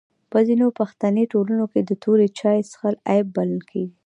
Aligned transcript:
په 0.31 0.39
ځینو 0.47 0.67
پښتني 0.79 1.23
ټولنو 1.33 1.65
کي 1.71 1.81
توري 2.03 2.27
چای 2.39 2.59
چیښل 2.69 2.95
عیب 3.09 3.27
بلل 3.35 3.61
کیږي. 3.69 3.95